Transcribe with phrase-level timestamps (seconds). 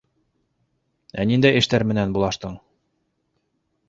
[1.23, 2.57] Ә ниндәй эштәр менән булаштың?